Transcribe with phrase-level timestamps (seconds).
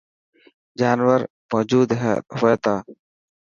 [0.79, 1.21] جانور
[1.51, 2.75] موجود هئي تا.